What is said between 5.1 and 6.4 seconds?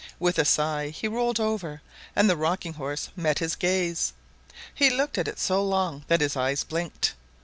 at it so long that his